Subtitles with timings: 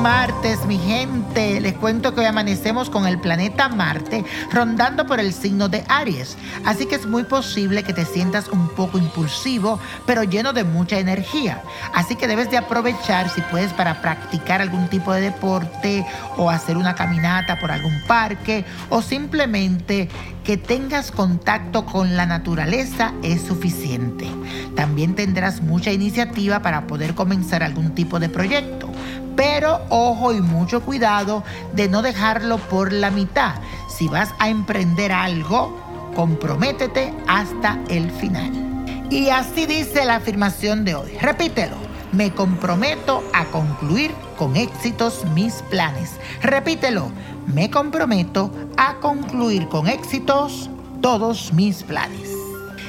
[0.00, 1.60] martes, mi gente.
[1.60, 6.38] Les cuento que hoy amanecemos con el planeta Marte rondando por el signo de Aries.
[6.64, 10.98] Así que es muy posible que te sientas un poco impulsivo, pero lleno de mucha
[10.98, 11.62] energía.
[11.92, 16.06] Así que debes de aprovechar si puedes para practicar algún tipo de deporte
[16.38, 20.08] o hacer una caminata por algún parque o simplemente
[20.44, 24.26] que tengas contacto con la naturaleza es suficiente.
[24.74, 28.91] También tendrás mucha iniciativa para poder comenzar algún tipo de proyecto.
[29.42, 31.42] Pero ojo y mucho cuidado
[31.72, 33.56] de no dejarlo por la mitad.
[33.88, 35.76] Si vas a emprender algo,
[36.14, 38.52] comprométete hasta el final.
[39.10, 41.18] Y así dice la afirmación de hoy.
[41.20, 41.74] Repítelo.
[42.12, 46.12] Me comprometo a concluir con éxitos mis planes.
[46.40, 47.10] Repítelo.
[47.52, 52.41] Me comprometo a concluir con éxitos todos mis planes.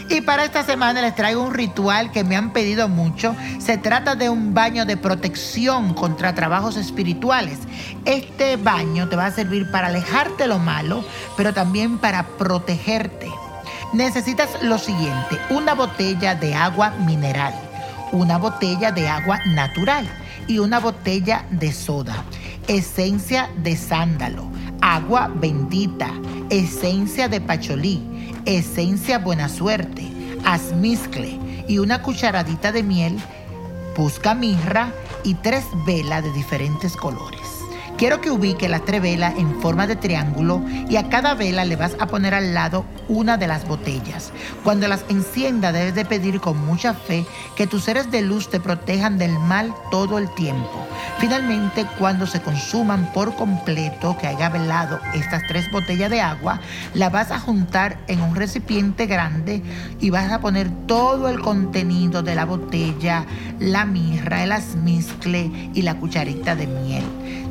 [0.10, 3.36] Y para esta semana les traigo un ritual que me han pedido mucho.
[3.60, 7.60] Se trata de un baño de protección contra trabajos espirituales.
[8.06, 11.04] Este baño te va a servir para alejarte lo malo,
[11.38, 13.32] pero también para protegerte.
[13.94, 17.54] Necesitas lo siguiente, una botella de agua mineral,
[18.12, 20.10] una botella de agua natural
[20.48, 22.24] y una botella de soda,
[22.68, 24.50] esencia de sándalo,
[24.82, 26.10] agua bendita,
[26.54, 28.00] esencia de pacholí,
[28.46, 30.08] esencia buena suerte,
[30.46, 33.20] azmizcle y una cucharadita de miel,
[33.98, 34.94] busca mirra
[35.24, 37.63] y tres velas de diferentes colores.
[38.04, 41.78] Quiero que ubique las tres velas en forma de triángulo y a cada vela le
[41.78, 44.34] vas a poner al lado una de las botellas.
[44.62, 48.60] Cuando las encienda debes de pedir con mucha fe que tus seres de luz te
[48.60, 50.86] protejan del mal todo el tiempo.
[51.20, 56.60] Finalmente, cuando se consuman por completo, que haya velado estas tres botellas de agua,
[56.94, 59.64] la vas a juntar en un recipiente grande
[60.02, 63.26] y vas a poner todo el contenido de la botella,
[63.60, 67.04] la mirra, el azmizcle y la cucharita de miel.